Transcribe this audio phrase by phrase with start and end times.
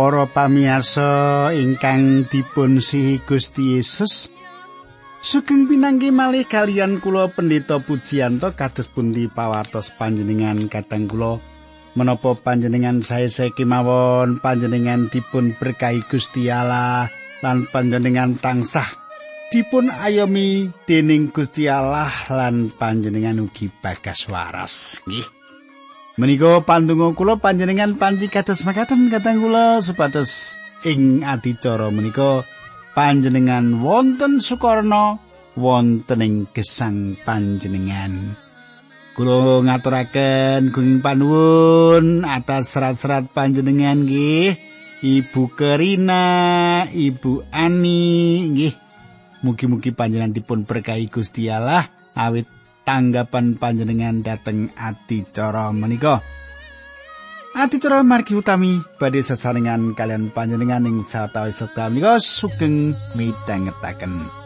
[0.00, 4.32] Para pamirsa ingkang dipun sihi Gusti Yesus,
[5.20, 11.36] sugeng pinanggi malih kalian kula Pendeta Pujiyanto kados pundi pawartos panjenengan kateng kula.
[12.00, 17.12] Menapa panjenengan sae-sae kemawon panjenengan dipun berkahi Gusti Allah
[17.44, 18.88] lan panjenengan tansah
[19.52, 25.04] dipun ayomi dening Gusti Allah lan panjenengan ugi bagas waras.
[25.04, 25.39] Nggih
[26.18, 32.42] Menika pandonga kula panjenengan panci kados makaten kateng kula supados ing adicara menika
[32.98, 35.22] panjenengan wonten sukarna
[35.54, 38.34] wonten ing gesang panjenengan.
[39.14, 44.58] Kula ngaturaken gunging panuwun atas serat-serat panjenengan nggih.
[45.00, 46.26] Ibu Kerina,
[46.90, 48.74] Ibu Ani nggih.
[49.46, 52.59] Mugi-mugi panjenengan dipun berkahi Gusti Allah awit
[52.90, 56.18] tanggapan panjenengan dateng adicara menika.
[57.54, 64.39] Adicara margi utami badhe sesarengan kalian panjenengan ing satawis wekdal menika sugeng midhangetaken.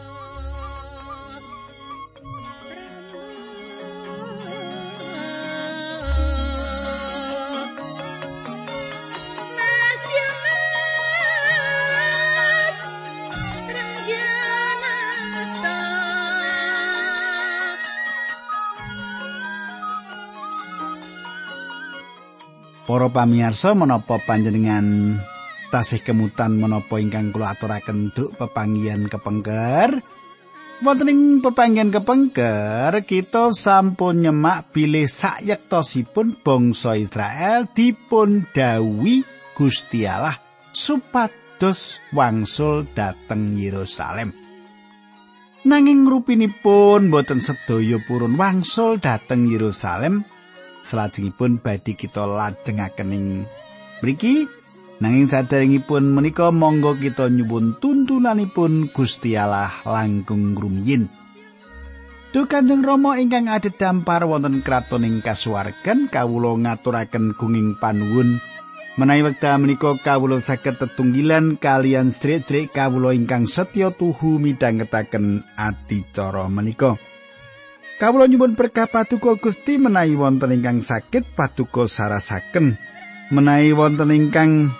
[22.85, 25.17] Para pamirsa menapa panjenengan
[25.73, 30.05] tasih kemutan menapa ingkang kula aturaken duk pepanggihan kepengker?
[30.85, 39.25] Wonten ing pepanggihan kepengker kita sampun nyemak bilih sayektosipun bangsa Israel dipun dawuhi
[39.57, 40.37] Gusti Allah
[40.69, 44.29] supados wangsul dhateng Yerusalem.
[45.65, 50.21] Nanging rupinipun boten sedaya purun wangsul dhateng Yerusalem
[50.85, 53.25] salajengipun badhe kita lajengaken ing
[54.05, 54.45] mriki.
[54.95, 61.11] Nanging saderengipun menika monggo kita nyuwun tuntunanipun Gusti Allah langkung rumiyin
[62.35, 68.43] Duh Kanjeng Rama ingkang adhedhampar wonten kraton ing kasuwargan kawula ngaturaken gunging panuwun.
[68.99, 76.99] Menawi wekdal menika kawula saged tetunggilan kalian sedherek kawula ingkang setya tuhu midhangetaken adicara menika.
[77.95, 82.75] Kawula nyuwun berkah paduka Gusti menawi wonten ingkang sakit paduka sarasaken.
[83.31, 84.75] Menawi wonten ingkang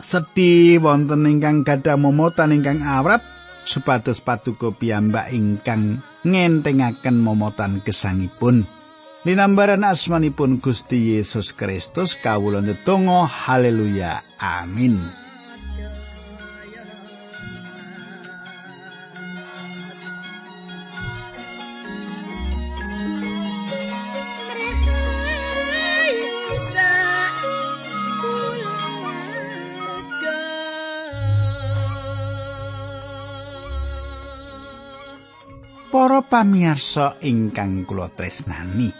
[0.00, 3.20] sedih, wonten ingkang gadah momotan ingkang awrat
[3.68, 8.64] supados paduka piyambak ingkang ngentengaken momotan gesangipun.
[9.28, 15.25] Linambaran asmanipun Gusti Yesus Kristus kawula ndedonga haleluya amin.
[35.96, 38.92] Para pamirsa ingkang kula tresnani.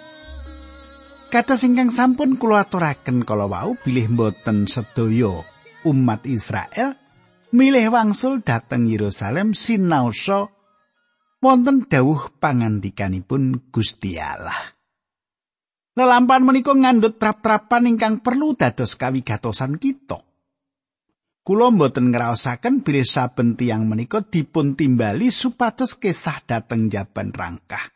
[1.28, 5.44] Kados ingkang sampun kula aturaken kala wau bilih mboten sedaya
[5.84, 6.96] umat Israel
[7.52, 10.48] milih wangsul dhateng Yerusalem sinaosa
[11.44, 14.56] wonten dawuh pangandikanipun Gusti Allah.
[16.00, 20.16] Lelampahan menika ngandhut trap-trapan ingkang perlu dados kawigatosan kita.
[21.46, 27.86] Kula mboten ngraosaken bilih saben tiyang menika dipun timbali supados kesah dhateng jaban rangkah.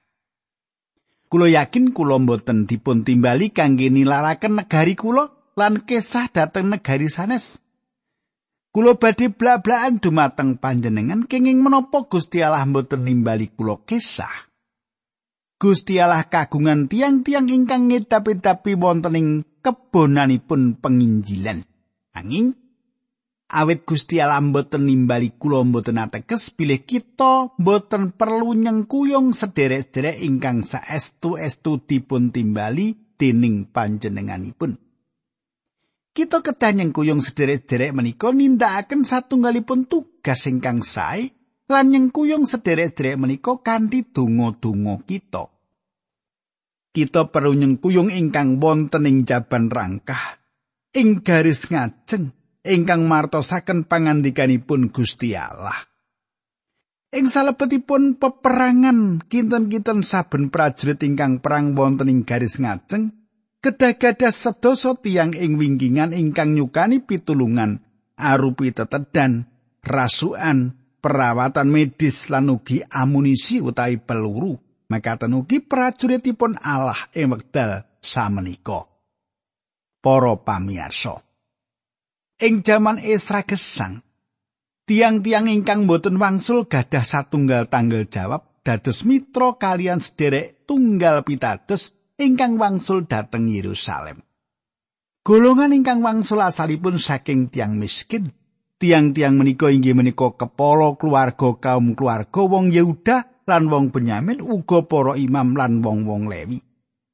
[1.26, 7.58] Kula yakin kula mboten dipun timbali kangge nilaraken negari kula lan kesah dhateng negari sanes.
[8.70, 14.46] Kula badhe blak-blakan dumateng panjenengan kenging menapa Gusti Allah mboten nimbali kula kesah.
[15.58, 21.66] Gusti Allah kagungan tiang-tiang ingkang ngedapi-dapi wonten ing kebonanipun penginjilan.
[22.14, 22.59] Anging
[23.50, 30.62] awit Gusti Allah mboten nimbali kula mboten ateges bilih kita mboten perlu nyengkuyung sederek-sederek ingkang
[30.62, 34.78] saestu-estu dipun timbali dening panjenenganipun.
[36.10, 41.30] Kita kedah nyengkuyung sederek-sederek menika nindakaken satunggalipun tugas ingkang sae
[41.70, 45.44] lan nyengkuyung sederek-sederek menika kanthi donga-donga kita.
[46.91, 50.38] Kita perlu nyengkuyung ingkang wonten ing jaban rangkah
[50.91, 52.40] ing garis ngajeng
[52.70, 55.90] ingkang martosaken pangandikanipun Gusti Allah.
[57.10, 63.10] Ing salebetipun peperangan kinten-kinten saben prajurit ingkang perang wonten ing garis ngajeng
[63.58, 67.82] kedah-gadah sedasa tiyang ing wingkingan ingkang nyukani pitulungan
[68.20, 69.48] arupi tetedan,
[69.82, 74.54] rasukan, perawatan medis lan ugi amunisi utawi peluru.
[74.90, 78.90] Makaten ugi prajuritipun Allah ing wekdal samenika.
[80.02, 81.29] Para pamirsa.
[82.41, 84.01] Ing jaman Esra gesang,
[84.89, 92.57] tiang-tiang ingkang boten wangsul gadah satunggal tanggal jawab dados mitra kalian sederek tunggal pitados ingkang
[92.57, 94.25] wangsul dhateng Yerusalem.
[95.21, 98.33] Golongan ingkang wangsul asalipun saking tiang miskin.
[98.81, 105.13] Tiang-tiang menika inggih menika kepala keluarga kaum keluarga wong Yehuda lan wong Benyamin uga para
[105.21, 106.57] imam lan wong-wong Lewi.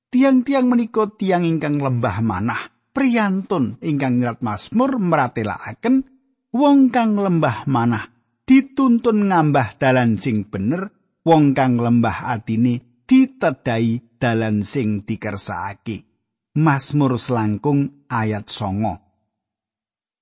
[0.06, 6.08] Tiang-tiang menika tiang ingkang lembah manah, priyantun ingkang nyerat Mazmur meratelaken
[6.56, 8.08] wong kang lembah manah
[8.48, 10.88] dituntun ngambah dalan sing bener,
[11.26, 16.08] wong kang lembah atine ditedai dalan sing dikersakake.
[16.56, 18.96] Mazmur selangkung ayat songo.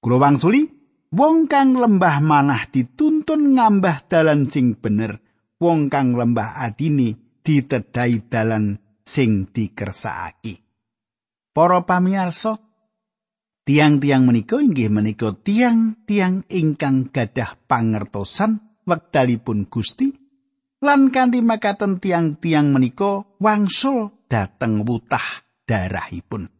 [0.03, 0.67] Kulo wangsuli,
[1.15, 5.23] wong kang lembah manah dituntun ngambah dalan sing bener,
[5.62, 10.65] wong kang lembah adini ditedai dalan sing dikersakake.
[11.55, 12.59] Para pamirsa,
[13.64, 20.12] tiang-tiang menika inggih menika tiang-tiang ingkang gadah pangertosan wekdalipun Gusti
[20.84, 26.52] lan kanthi makaten tiang-tiang menika wangsul dateng wutah darahipun.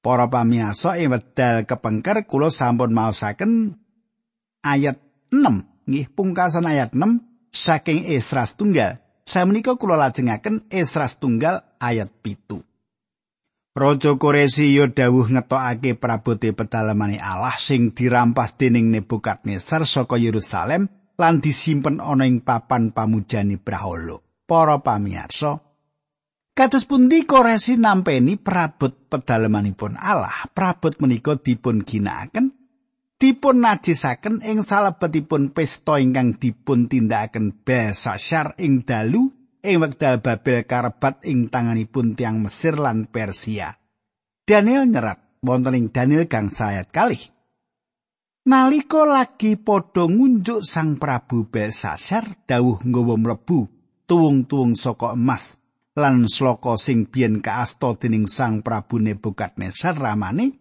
[0.00, 3.76] Para pamiyasa ing wedal kepengker kula sampun maosaken
[4.64, 4.96] ayat
[5.28, 9.02] 6 nggih pungkasan ayat 6 saking Esra tunggal.
[9.26, 12.62] Saya menika kula lajengaken Esra tunggal ayat pitu.
[13.76, 20.88] Raja Koresi yo dawuh ngetokake prabote pedalamane Allah sing dirampas dening Nebukadnezar saka Yerusalem
[21.20, 24.16] lan disimpen ana ing papan pamujani Brahala.
[24.48, 25.60] Para pamirsa,
[26.56, 32.56] Kados pundi koresi nampeni prabot pedalamanipun Allah, prabot menika dipun ginakaken
[33.20, 39.35] dipun najisaken ing salebetipun pesta ingkang dipun tindakaken Belsasar ing dalu
[39.66, 43.74] ing wekdal Babel karebat ing tanganipun tiang Mesir lan Persia.
[44.46, 47.20] Daniel nyerat wonten ing Daniel gang sayat kalih.
[48.46, 53.66] Nalika lagi padha ngunjuk Sang Prabu Belsasar dawuh nggawa mlebu
[54.06, 55.58] tuwung-tuwung saka emas
[55.98, 60.54] lan sloka sing biyen kaasta dening Sang Prabu Nebukadnezar ramane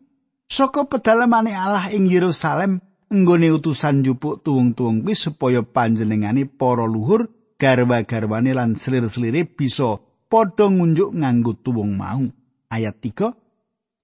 [0.49, 2.81] saka pedalamane Allah ing Yerusalem
[3.13, 7.29] nggone utusan jupuk tuwung-tuwung kuwi supaya panjenengane para luhur
[7.59, 9.99] garwa-garwane lan selir-selire bisa
[10.29, 12.23] padha ngunjuk nganggo tuwung mau.
[12.69, 13.45] Ayat 3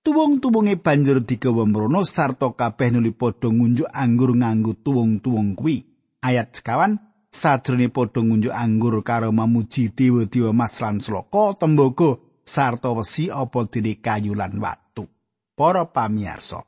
[0.02, 5.86] Tuwung-tuwunge banjur digawa mrono sarta kabeh nuli padha ngunjuk anggur nganggo tuwung-tuwung kuwi.
[6.26, 6.98] Ayat sekawan,
[7.30, 14.02] sajrone padha ngunjuk anggur karo mamuji dewa-dewa mas lan sloka tembaga sarta wesi apa dene
[14.02, 15.06] kayu lan watu.
[15.54, 16.66] Para pamirsa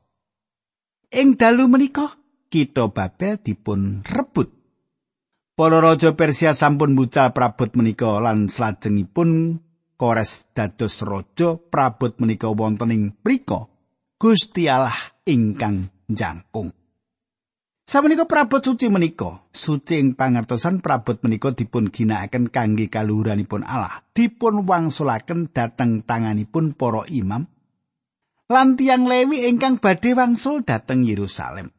[1.14, 2.18] ing dalu menika
[2.50, 4.50] kita Babel dipun rebut
[5.54, 9.62] para raja Persia sampun bucal prabot menika lan salajengipun
[9.94, 13.70] Kores dados raja prabot menika wonten ing mriku
[14.18, 16.74] Gusti Allah ingkang jangkung
[17.84, 24.64] Samenika prabot suci menika, suci ing pangertosan prabot menika dipun ginakaken kangge kaluhuranipun Allah, dipun
[24.64, 27.44] wangsulaken dhateng tanganipun para imam
[28.48, 31.76] lan tiyang Lewi ingkang badhe wangsul dhateng Yerusalem.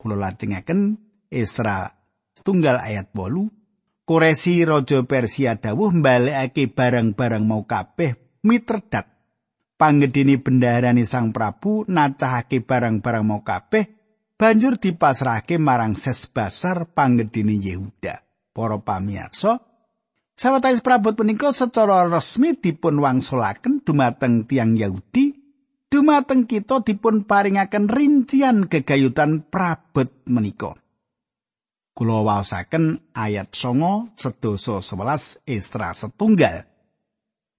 [0.00, 0.96] Kula lajengaken
[1.28, 1.97] Esra
[2.38, 9.04] setunggal ayat 8 Koresi Raja Persia dawuh mbalekake barang-barang mau kabeh mitredat
[9.76, 13.84] panggedini bendaharani Sang Prabu nacahake barang-barang mau kabeh
[14.38, 18.22] banjur dipasrahke marang Sesbasar panggedini Yehuda.
[18.54, 19.62] Para pamirsa,
[20.34, 25.30] sawetawis prabot punika secara resmi dipun wangsulaken dumateng tiang Yahudi,
[25.86, 30.74] dumateng kita dipun paringaken rincian gegayutan prabot menika.
[31.98, 36.62] Kula waosaken ayat songo sedoso sebelas Estra setunggal.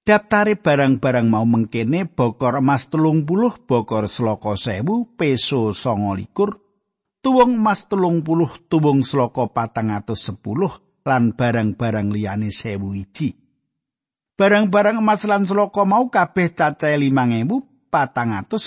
[0.08, 6.55] Daftare barang-barang mau mengkene bokor emas telung puluh, bokor seloko sewu, peso songo likur,
[7.19, 9.03] tuwung emas telung puluh tuwung
[9.91, 13.36] atus sepuluh lan barang-barang liyane sewu iji.
[14.39, 17.60] Barang-barang emas lan sloka mau kabeh cacahe limang ewu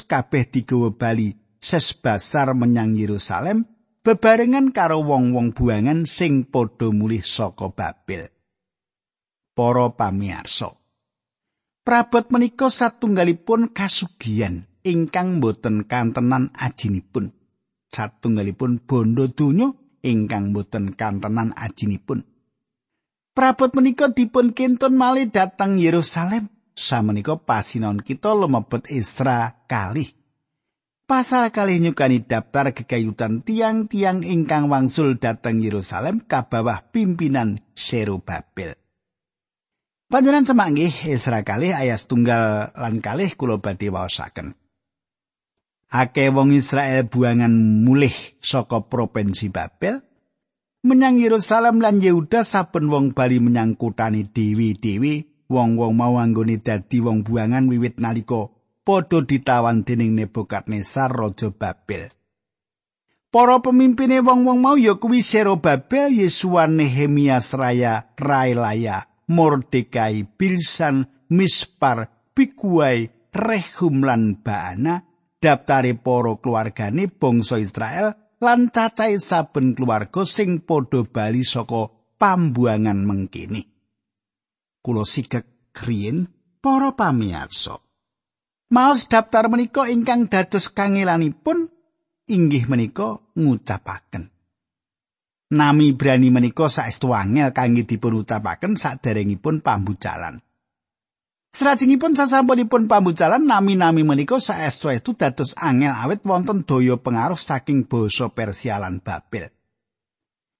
[0.04, 3.71] kabeh digawa bali sesbasar menyang Yerusalem
[4.02, 8.28] bebarengan karo wong-wong buangan sing padha mulih saka Babel.
[9.54, 10.74] Para pamirsa.
[11.82, 17.34] Prabot menika satunggalipun kasugian ingkang boten kantenan ajinipun.
[17.92, 19.68] satunggalipun bondo donya
[20.00, 22.24] ingkang boten kantenan ajinipun.
[23.32, 26.48] Prabot menika dipun kintun malih dhateng Yerusalem.
[26.72, 30.08] Samenika pasinon kita lumebet Isra kalih.
[31.02, 38.78] Pasal kalih nyukani daftar kegayutan tiang-tiang ingkang wangsul dhateng Yerusalem kabawah pimpinan Serubabel.
[40.06, 44.54] Panjenengan semanggih Isra kalih ayat tunggal lan kalih kula badhe waosaken.
[45.92, 47.52] Akeh wong Israel buangan
[47.84, 50.00] mulih saka provinsi Babel
[50.86, 57.28] menyang Yerusalem lan Yehuda saben wong bali menyang kutane dewi-dewi wong-wong mau anggone dadi wong
[57.28, 58.48] buangan wiwit nalika
[58.86, 62.10] padha ditawan dening Nebukadnezar raja Babel.
[63.32, 65.24] Para pemimpine wong-wong mau ya kuwi
[65.56, 75.00] Babel, Yesua, Nehemia, Sraya, Railaya, Mordekai, Bilsan, Mispar, Bikuai, Rehum lan Baana
[75.42, 83.66] daftare para keluargane bangsa Israel lan cacahe saben keluarga sing padha bali saka pambuangan mengkini.
[84.78, 86.30] Kulo sigek kriyen
[86.62, 87.81] para pamirsa.
[88.72, 91.68] Maos daftar menika ingkang dados kangelanipun
[92.24, 94.32] inggih menika ngucapaken.
[95.52, 100.40] Nami Ibrani menika saestu angel kangge dipun ucapaken saderengipun pambucalan.
[101.52, 108.80] Salajengipun sasampunipun pambucalan nami-nami menika saestu-estu dados angel awit wonten daya pengaruh saking basa Persia
[108.80, 109.52] lan Babel.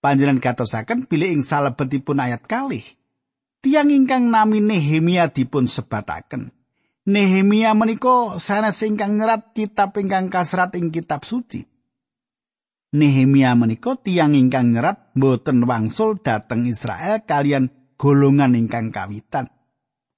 [0.05, 2.85] Panjenengan katosaken bilih ing salebetipun ayat kalih.
[3.65, 6.53] Tiang ingkang nami Nehemia dipun sebataken.
[7.03, 11.67] Nehemia menika sanes ingkang nyerat kitab ingkang kasrat ing kitab suci.
[12.95, 19.51] Nehemia menika tiang ingkang nyerat boten wangsul dhateng Israel kalian golongan ingkang kawitan.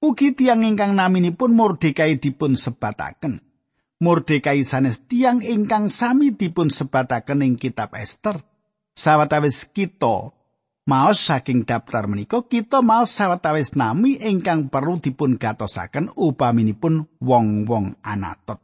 [0.04, 3.40] Ugi tiang ingkang naminipun Mordekai dipun sebataken.
[4.04, 8.44] Mordekai sanes tiang ingkang sami dipun sebataken ing kitab Esther.
[8.92, 10.36] Sawetawis kita
[10.84, 18.60] maos saking daftar menika kita maos sawetawis nami ingkang perlu dipun gatosaken upaminipun wong-wong Anatot.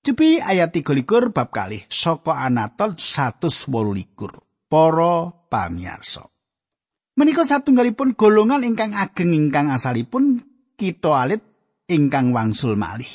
[0.00, 4.70] Cepi ayat 3 bab kalih saka Anatot 128.
[4.70, 6.30] Para pamirsa.
[7.18, 10.40] Menika satunggalipun golongan ingkang ageng ingkang asalipun
[10.78, 11.42] kita alit
[11.90, 13.10] ingkang wangsul malih.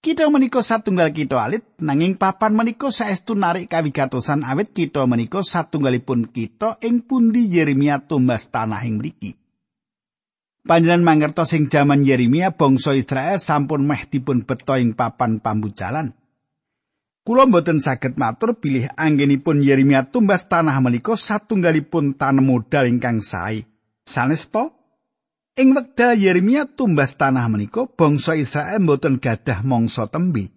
[0.00, 6.32] Kita menika satunggal kita alit nanging papan menika saestu narik kawigatosan awit kita menika satunggalipun
[6.32, 9.36] kita ing pundi Yeremia tumbas tanah ing mriki.
[10.64, 16.16] Panjenengan mangertos sing jaman Yeremia bangsa Israel sampun meh dipun beto ing papan pambucalan.
[17.20, 23.68] Kula mboten saged matur bilih anggenipun Yeremia tumbas tanah menika satunggalipun tanem modal ingkang sae.
[24.08, 24.79] Sanesto
[25.60, 30.48] ing wekdal Yeremia tumbas tanah menika bangsa Israel mboten gadah mangsa tembe.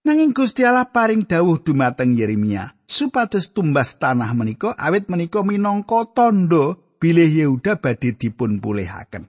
[0.00, 6.80] Nanging Gusti Allah paring dawuh dumateng Yeremia supados tumbas tanah menika awit menika minangka tandha
[6.96, 9.28] bilih Yehuda badhe dipun pulihaken.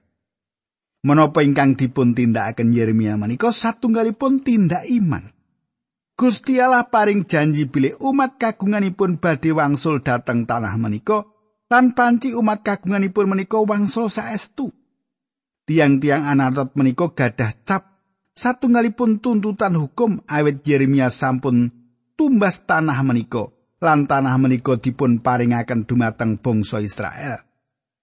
[1.04, 5.28] Menapa ingkang dipun tindakaken Yeremia menika satunggalipun tindak iman.
[6.16, 11.31] Gusti Allah paring janji bilih umat kagunganipun badhe wangsul dhateng tanah menika
[11.72, 14.68] lan panci umat kagunganipun menika wangsul saestu.
[15.64, 17.96] Tiang-tiang anatot menika gadah cap
[18.36, 21.72] satunggalipun tuntutan hukum awet Yeremia sampun
[22.12, 23.48] tumbas tanah menika
[23.80, 27.40] lan tanah menika dipun paringaken dumateng bangsa Israel.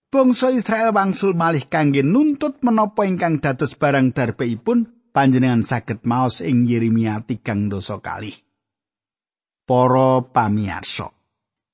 [0.09, 6.65] Bangsa Israel wangsul malih kangge nuntut menapa ingkang dados barang darbeipun panjenengan saged maos ing
[6.65, 8.33] Yeremia tigang dosa kali.
[9.69, 11.13] Para pamirsa,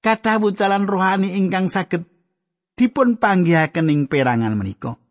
[0.05, 2.05] kathah wucalan rohani ingkang saged
[2.77, 5.01] dipun panggihaken ing perangan menika.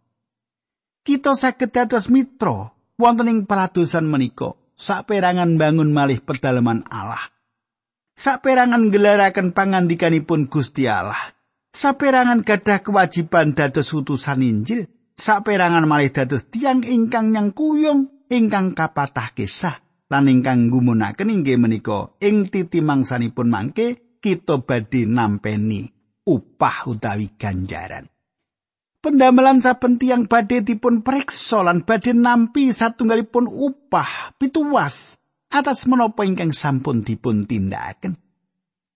[1.03, 7.35] Kita saged dados mitra wonten ing paradosan menika, saperangan bangun malih pedalaman Allah.
[8.15, 11.35] Saperangan gelaraken pangandikanipun Gusti Allah.
[11.75, 14.87] Saperangan gadah kewajiban dados utusan Injil.
[15.19, 22.15] Saperangan malih dados tiang ingkang nyang kuyung ingkang kapatah kisah lan ingkang gumunaken inggih menika
[22.23, 25.85] ing titi mangsanipun mangke kita badhe nampeni
[26.25, 28.09] upah utawi ganjaran.
[29.05, 35.21] Pendamelan saben tiyang badhe dipun periksa lan badhe nampi satunggalipun upah pituwas
[35.53, 38.17] atas menapa ingkang sampun dipun tindakaken.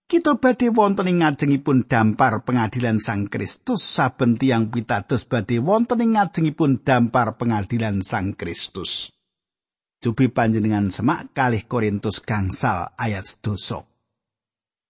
[0.09, 6.17] Kita badhe wonten ing ngajengipun dampar pengadilan Sang Kristus saben tiyang pitados badhe wonten ing
[6.17, 9.13] ngajengipun dampar pengadilan Sang Kristus.
[10.01, 13.88] Cupi panjenengan semak kalih Korintus gangsal ayat doso.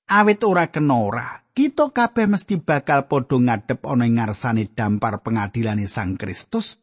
[0.10, 5.86] Awit ora kena ora, kita kabeh mesti bakal padha ngadep ana ing ngarsane dampar pengadilane
[5.86, 6.82] Sang Kristus.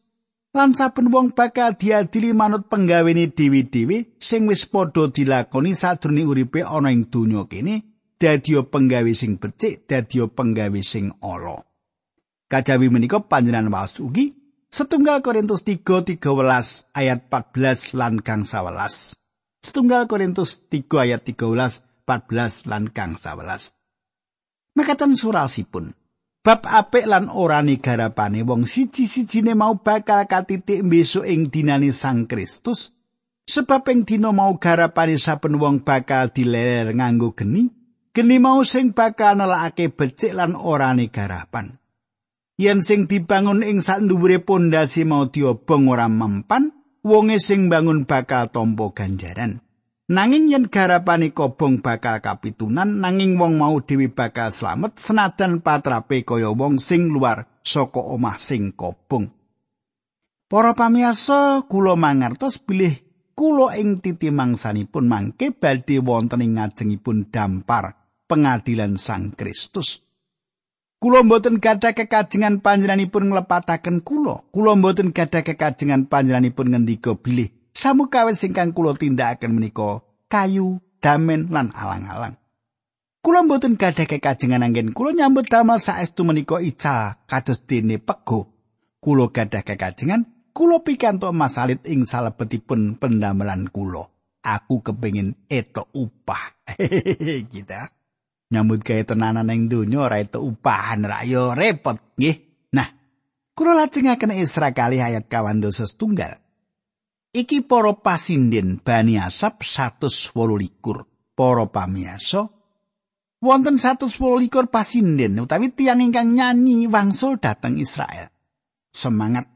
[0.55, 6.95] Lan saben wong bakal diadili manut penggawene dewi-dewi sing wis padha dilakoni sadurunge uripe ana
[6.95, 11.59] ing donya kene, dadi penggawe sing becik, dadi penggawe sing ala.
[12.47, 19.19] Kajawi menika panjenengan waos ugi Setunggal Korintus 3 13 ayat 14 lan kang 11.
[19.63, 23.75] Setunggal Korintus 3 ayat 13 14 lan kang 11.
[24.79, 25.91] Mekaten surasipun.
[26.47, 32.97] Bab apik lan ora garapane wong siji-sijine mau bakal katitik besok ing dinane Sang Kristus
[33.47, 37.71] Sebab ing dina mau garapane saben wong bakal dileler nganggo geni,
[38.11, 41.79] geni mau sing bakal nelakake becik lan orane garapan.
[42.59, 46.75] Yen sing dibangun ing sandhuwure pondasi mau diobong ora mempan,
[47.07, 49.63] wonge sing bangun bakal tampa ganjaran.
[50.07, 56.55] Nanging yen garapane kobong bakal kapitunan, nanging wong mau dhewe bakal slamet senajan patrape kaya
[56.55, 59.27] wong sing luar saka omah sing kobong.
[60.47, 62.95] Para pamiyasa, kula mangertos bilih
[63.35, 67.99] kula ing titi mangsanipun mangke badhe wonten ing ngajengipun dampar
[68.31, 70.07] pengadilan Sang Kristus.
[71.03, 74.47] Kula mboten gadah kekajengan panjenenganipun nglepataken kula.
[74.55, 80.01] Kula mboten gadah kekajengan panjenenganipun ngendika bilih samukawis ingkang kula tindakaken menika
[80.33, 82.41] kayu, damen lan alang-alang.
[83.21, 88.49] Kula mboten gadah kekajengan anggen kula nyambut damel saestu menika ical kados dene pego.
[89.03, 94.09] Kula gadah kekajengan kula pikantuk masalit ing salebetipun pendamelan kula.
[94.47, 96.71] Aku kepengin eto upah.
[97.51, 97.91] Kita
[98.55, 102.71] nyambut gawe tenanan ing donya ora eto upahan ra repot nggih.
[102.79, 102.89] Nah,
[103.59, 106.46] kula lajengaken Isra kali ayat kawan dosa setunggal.
[107.37, 112.49] Iki para pasinden Bani Asap 128 para pamiyasa
[113.45, 118.33] wonten 128 pasinden utawi tiang ingkang nyanyi wangsul dhateng Israel.
[118.89, 119.53] Semangat!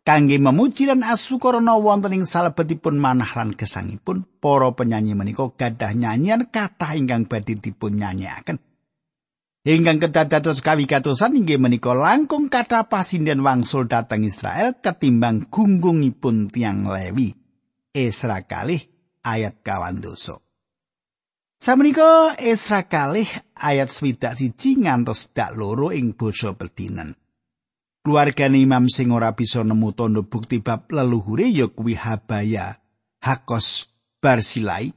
[0.00, 6.48] Kangge memuji lan asukarana wonten ing salebetipun manah lan gesangipun para penyanyi menika gadah nyanyian
[6.48, 8.56] kathah ingkang badhe dipun nyanyiaken
[9.68, 17.36] ingkang kedadados kawigatosan inggih menika langkung kathah pasinden wangsul dhateng Israel ketimbang gunggungipun tiang Lewi
[17.92, 18.80] Esra kalih
[19.20, 20.40] ayat kawan dosa
[21.58, 27.18] Samenika Esra kalih ayat swidak siji ngantos dak loro ing basa Betinan.
[28.06, 32.78] Keluargane imam sing ora bisa nemu tondo bukti bab leluhure ya kuwi Habaya,
[33.18, 33.90] Hakos,
[34.22, 34.94] Barsilai.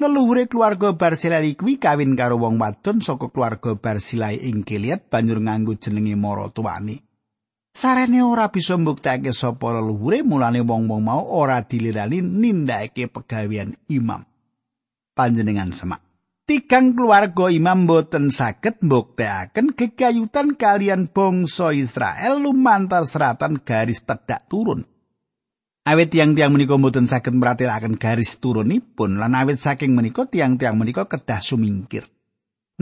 [0.00, 5.76] Leluhure keluarga Barsilai kuwi kawin karo wong wadon saka keluarga Barsilai ing Gilead banjur nganggo
[5.76, 7.04] jenenge maratuwane.
[7.76, 14.24] Sarene ora bisa mbuktekake sapa leluhure mulane wong-wong mau ora dilirani nindakake pegawean imam.
[15.12, 16.00] Panjenengan semak.
[16.50, 24.82] tigang keluarga imam boten saged mbuktekaken gegayutan kalian bangsa Israel lumantar seratan garis tedak turun.
[25.80, 31.40] Awit tiang-tiang menika boten saged meratelaken garis turunipun lan awit saking menika tiang-tiang menika kedah
[31.40, 32.04] sumingkir.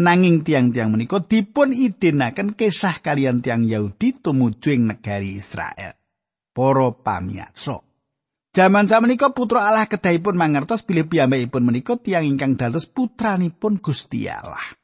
[0.03, 5.95] Nanging tiang-tiang menika dipun idinaken kisah kalian tiang Yahudi tumuju ing negari Israel.
[6.51, 7.79] Para pamirsa,
[8.51, 14.75] Jaman samenika putra Allah kedahipun mangertos bilih piyambakipun menika tiyang ingkang dados putranipun Gusti Allah.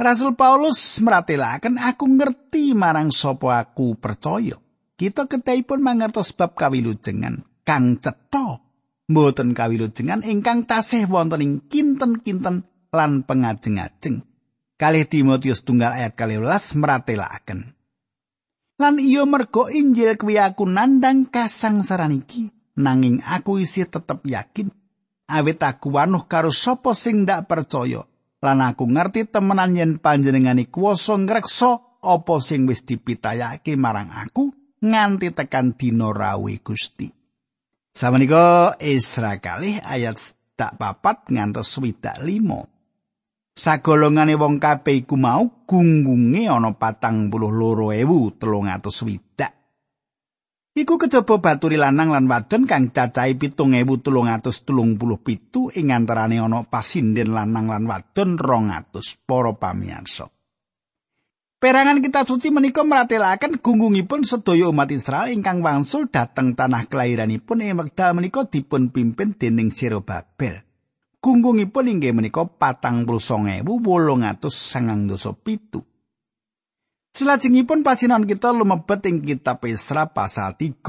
[0.00, 4.58] Rasul Paulus meratelaken aku ngerti marang sapa aku percaya.
[5.00, 8.60] Kita kedahipun mangertos bab kawilujengan kang cetha
[9.08, 14.20] mboten kawilujengan ingkang tasih wonten ing kinten-kinten lan pengajeng-ajeng.
[14.76, 17.72] Kalih Timotius tunggal ayat 12 meratelaken.
[18.76, 22.60] Lan iyo mergo Injil kuwi aku nandang kasangsaran iki.
[22.80, 24.72] nanging aku isih tetep yakin
[25.28, 28.08] awit aku wanuh karo sapa sing ndak percaya
[28.40, 34.48] lan aku ngerti temenan yen panjenengane kuwasa ngreksa apa sing wis dipitayake marang aku
[34.80, 37.08] nganti tekan dina rawe Gusti.
[37.90, 40.16] Samenika Isra kalih ayat
[40.56, 42.68] tak papat ngantos swidak limo.
[43.50, 49.52] Sagolongane wong kabeh iku mau gunggunge ana patang puluh loro ewu telung atus swidak.
[50.70, 55.68] Iku kejaba baturi lanang lan wadon kang cacahe pitung ewu tulung atus tulung puluh pitu
[55.74, 60.39] ing antarane ana pasinden lanang lan wadon rong atus para pamiyarsa.
[61.60, 67.76] Perangan kitab suci menika meratelaken gunggungipun sedaya umat Israel ingkang wangsul dhateng tanah kelahiranipun ing
[67.76, 70.64] wekdal menika dipun pimpin dening Zerobabel.
[71.20, 75.84] Gunggungipun inggih menika patang puluh song ewu wolung atus sangang dosa pitu.
[77.12, 80.80] Selajengipun pasinan kita lumebet ing kitab Esra pasal 3,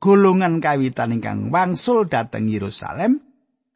[0.00, 3.20] golongan kawitan ingkang wangsul dhateng Yerusalem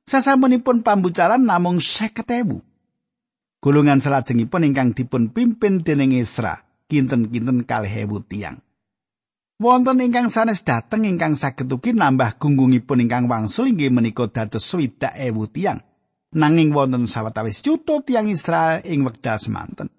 [0.09, 2.68] sasampunipun pambucaran namung 50.000.
[3.59, 8.63] Golongan selajengipun ingkang dipun pimpin dening Esra kinten-kinten kalih ewu tiang.
[9.59, 15.19] Wonten ingkang sanes dhateng ingkang saged ugi nambah gunggungipun ingkang wangsul inggih menika dados swidak
[15.19, 15.83] ewu tiang.
[16.39, 19.91] Nanging wonten sawetawis juta tiang Israel ing wekdal semanten.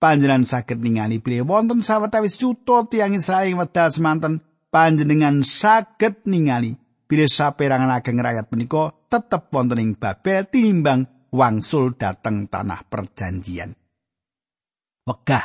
[0.00, 4.40] panjenengan saged ningali bilih wonten sawetawis yuta tiyang Israel ing wedal semanten
[4.72, 12.50] panjenengan saged ningali bilih saperangan ageng rakyat menika tetep wonten ing Babel tinimbang wangsul dateng
[12.50, 13.70] tanah perjanjian.
[15.06, 15.44] Wegah,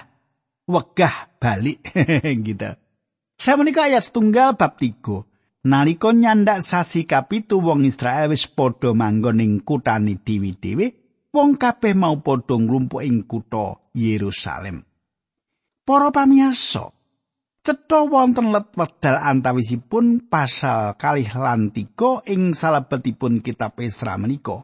[0.69, 1.81] wegah balik
[2.45, 2.71] gitu.
[3.35, 5.23] Saya menika ayat setunggal bab tiga.
[5.65, 10.93] Nalika nyandak sasi kapitu wong Israel wis padha manggon ing kutani dewi-dewi,
[11.33, 14.85] wong kabeh mau padha nglumpuk ing kutha Yerusalem.
[15.81, 16.85] Para pamirsa,
[17.65, 24.61] cetha wonten let wedal antawisipun pasal kalih lan tiga ing salebetipun kitab Esra menika.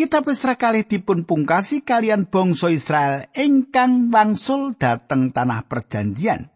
[0.00, 6.48] Kitab Esra kalih dipun pungkasi kalian bangsa Israel ingkang wangsul dhateng tanah perjanjian.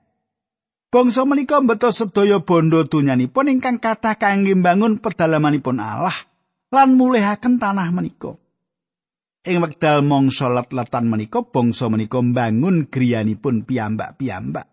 [0.88, 6.16] Bangsa menika mbeto sedaya bondo donyanipun ingkang kathah kangge mbangun pedalamanipun Allah
[6.72, 8.32] lan mulihaken tanah menika.
[9.44, 14.72] Ing wekdal mangsa let-letan menika bangsa menika mbangun griyanipun piyambak-piyambak.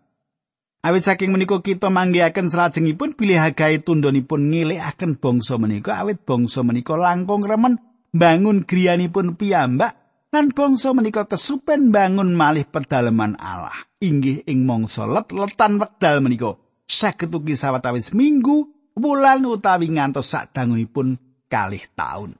[0.80, 6.96] Awit saking menika kita manggihaken salajengipun bilih hagae tundhonipun ngilikaken bangsa menika awit bangsa menika
[6.96, 9.96] langkung remen mbangun griyanipun piyambak
[10.32, 13.74] lan bangsa menika kesupen bangun malih pedalaman Allah.
[14.00, 16.56] Inggih ing mangsa let-letan wekdal menika.
[16.88, 21.16] Saged ugi sawetawis minggu wulan utawi ngantos sadangunipun
[21.48, 22.36] kalih taun.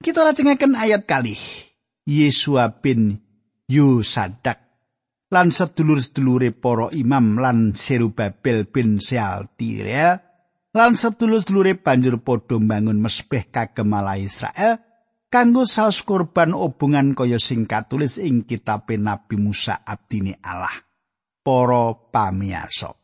[0.00, 1.40] Kita lajengaken ayat kalih.
[2.04, 3.16] Yesua bin
[3.64, 4.60] Yusadak
[5.32, 10.20] lan sedulur-sedulure para imam lan Serubabel bin Sealtiel
[10.74, 14.82] lan sedulur-sedulure banjur padha mbangun mesbeh kagem Israel
[15.30, 20.82] kanggo saus kurban obongan kaya sing katulis ing kitab Nabi Musa abdine Allah.
[21.44, 22.96] Para pamirsa.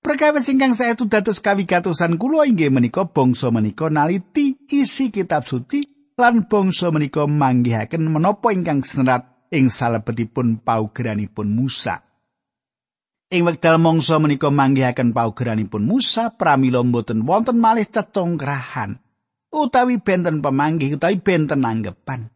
[0.00, 5.84] Perkawis ingkang saestu dados kawigatosan kula inggih menika bangsa menika naliti isi kitab suci
[6.16, 12.09] lan bangsa menika manggihaken menapa ingkang serat ing salebetipun paugeranipun Musa.
[13.30, 18.98] Ing wekdal mangsa menika manggihaken paugeranipun Musa pramila mboten wonten malih cecongkrahan.
[19.54, 22.26] utawi benten pemanggih utawi benten anggepan.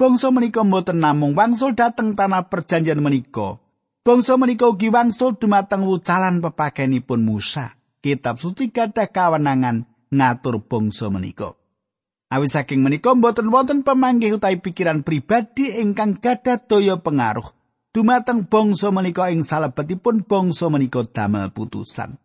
[0.00, 3.60] Bangsa menika mboten namung wangsul dateng tanah perjanjian menika.
[4.00, 7.76] Bangsa menika ugi wangsul dumateng wucalan pepakenipun Musa.
[8.00, 11.60] Kitab suci gadah kawenangan ngatur bangsa menika.
[12.32, 17.52] Awis saking menika mboten wonten pemanggih utawi pikiran pribadi ingkang gadah daya pengaruh
[17.92, 22.16] dumateng bangsa menika ing salebetipun bangsa menika damel putusan.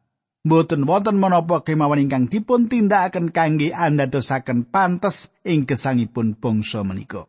[0.47, 7.27] Mboten wonten menapa kemawon ingkang dipun tindakaken kangge andadosaken pantes ing gesangipun bangsa menika.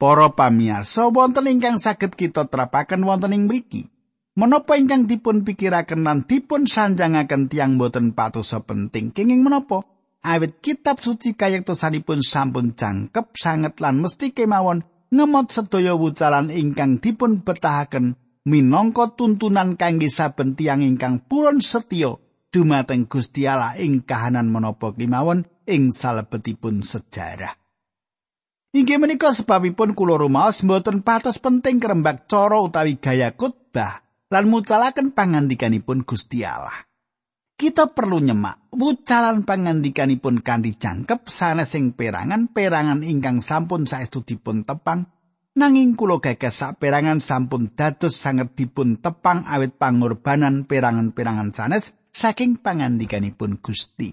[0.00, 3.92] Para pamirsa wonten ingkang saged kita terapaken wonten ing mriki.
[4.34, 9.84] Menapa ingkang dipun pikiraken lan dipun sanjangaken tiang boten patosa penting kenging menapa?
[10.24, 14.80] Awit kitab suci kayektosanipun sampun jangkep sanget lan mesti kemawon
[15.14, 22.18] ngemot sedaya wucalan ingkang dipun betahaken minangka tuntunan kangge saben tiyang ingkang purun setya
[22.50, 27.54] dumateng Gusti Allah ing kahanan menapa kemawon ing salebetipun sejarah.
[28.74, 34.02] Inggih menika sebabipun kula rumaos mboten patos penting kerembak cara utawi gaya khotbah
[34.34, 36.74] lan mucalaken pangandikanipun Gusti Allah.
[37.54, 44.66] Kita perlu nyemak wucalan pangandikanipun kanthi jangkep sanes sing perangan perangan ingkang sampun saestu dipun
[44.66, 45.06] tepang
[45.54, 53.62] Nanging kula gagas saperangan sampun dados sanget dipun tepang awit pangorbanan perangan-perangan sanes saking pangandikanipun
[53.62, 54.10] Gusti.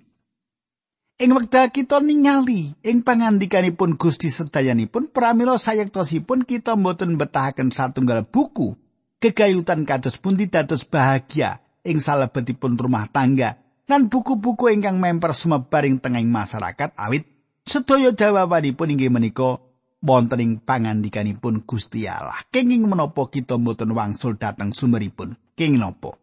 [1.18, 8.78] Ing wekdal kita ningali ing pangandikanipun Gusti sedayanipun pramila sayektosipun kita mboten betahaken satunggal buku
[9.18, 13.58] kegayutan kados pundi dados bahagia ing salebetipun rumah tangga
[13.89, 17.28] lan buku-buku ingkang memper sumebaring tengahing masyarakat awit
[17.65, 19.60] sedaya jawabanipun inggih menika
[20.02, 22.41] wonten ing pangandikanipun Gusti Allah.
[22.50, 25.38] Kenging menapa kita mboten wangsul dateng sumberipun?
[25.54, 26.17] Kenging napa?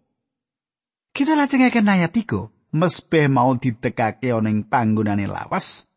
[1.15, 2.75] Kita lajengaken ayat 3.
[2.75, 5.89] Mesbeh mau ditekake ana ing panggonane lawas.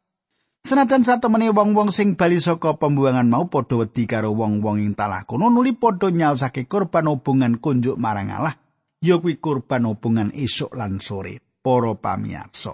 [0.62, 5.50] Senajan satemene wong-wong sing bali saka pembuangan mau padha wedi karo wong-wong ing talah kono
[5.50, 8.61] nuli padha nyaosake korban hubungan kunjuk marang Allah,
[9.02, 11.42] ya kuwi korban hubungan esuk lan sore.
[11.62, 12.74] Para pamirsa.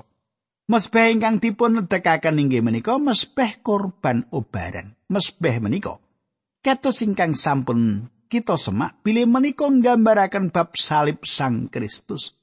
[0.68, 4.96] Mesbeh ingkang dipun nedekaken inggih menika mesbeh korban obaran.
[5.08, 6.00] Mesbeh menika
[6.68, 12.36] kados ingkang sampun kita semak bilih menika nggambaraken bab salib Sang Kristus.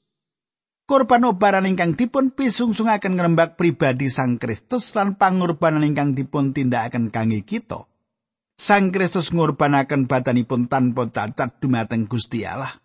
[0.85, 7.45] Korban obaran ingkang dipun pisungsungaken ngrembak pribadi Sang Kristus lan pangorbanan ingkang dipun tindakaken kangge
[7.45, 7.85] kita.
[8.57, 12.84] Sang Kristus ngorbanaken badanipun tanpa cacat dumateng Gusti Allah.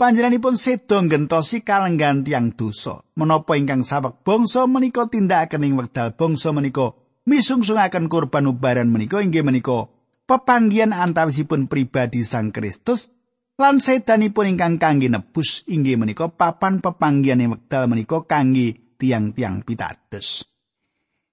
[0.00, 6.56] Panjenenganipun sedo ngentosi kalenggan tiang dosa menapa ingkang sawek bangsa menika tindakaken ing wekdal bangsa
[6.56, 6.96] menika
[7.28, 9.92] misungsungaken kurban ubaran menika inggih menika
[10.24, 13.12] pepanggian antawisipun pribadi Sang Kristus
[13.60, 20.48] lan sedanipun ingkang kangge nebus inggih menika papan pepanggian ing wekdal menika kangge tiang-tiang pitados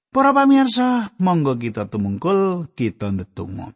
[0.07, 3.69] Para pamirsa, monggo kita tumungkul, kita ndedonga.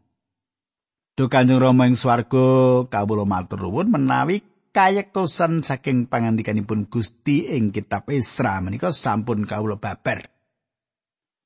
[1.14, 8.08] Duh Kanjeng Rama ing swarga kawula matur nuwun menawi kayektosan saking pangandikanipun Gusti ing kitab
[8.08, 10.24] Esra menika sampun kawula babar.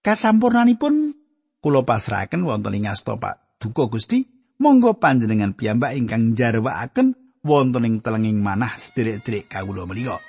[0.05, 1.17] Kasampurnanipun
[1.57, 4.21] kula pasrahaken wonten ing asta Pak Duka Gusti,
[4.61, 10.21] monggo panjenengan piyambak ingkang jarwaaken wonten ing telenging manah sederek-sederek kawula menika.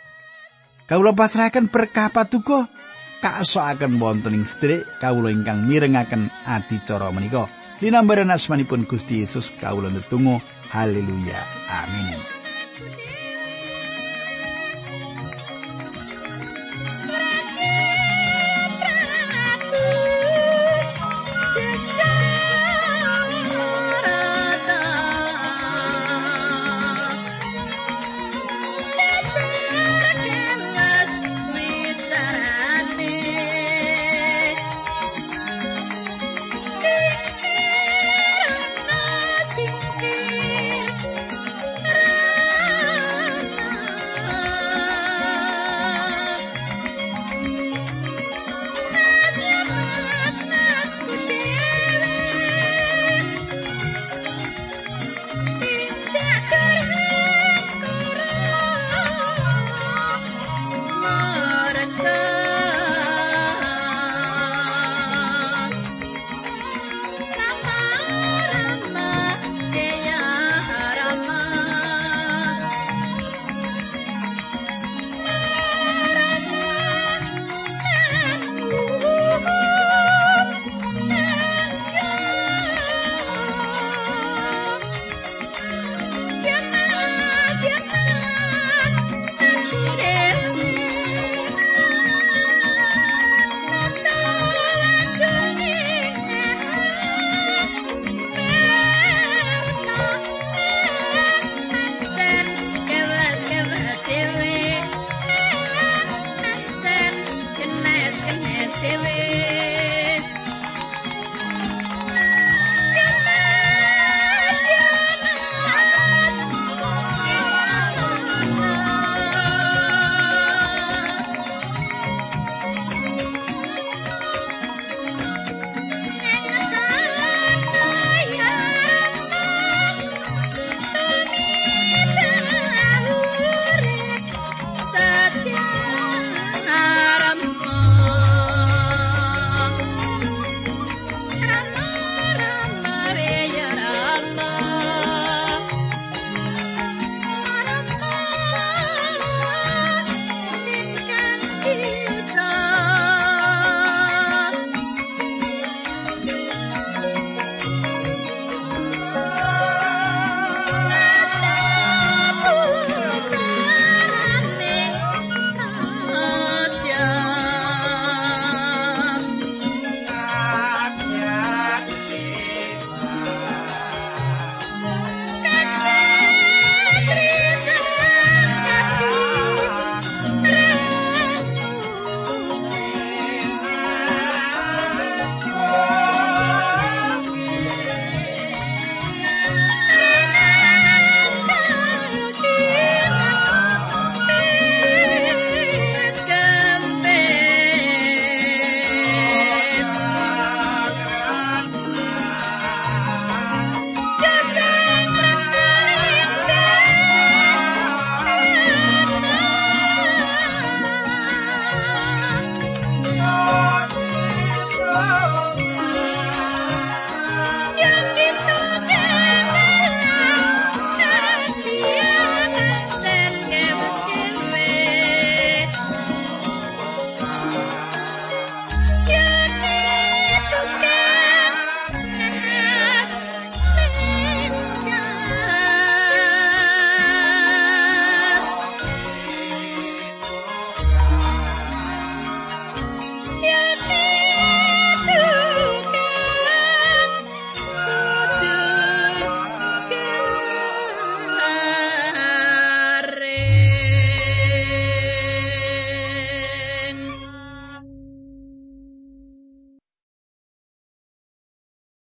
[0.89, 2.73] Kawula pasrahaken berkah paduka
[3.21, 7.45] kaasokaken wonten ing sederek kawula ingkang mirengaken adicara menika.
[7.85, 10.41] Linambaran asmanipun Gusti Yesus kawula netunggal
[10.73, 12.36] haleluya amin